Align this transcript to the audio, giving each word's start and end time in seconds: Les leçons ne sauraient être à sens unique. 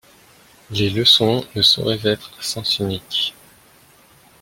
Les 0.71 0.89
leçons 0.89 1.45
ne 1.55 1.61
sauraient 1.61 2.01
être 2.07 2.31
à 2.39 2.41
sens 2.41 2.79
unique. 2.79 3.35